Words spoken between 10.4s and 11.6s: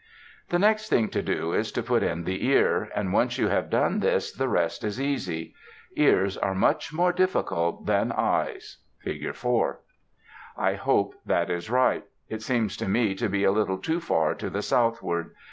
4] I hope that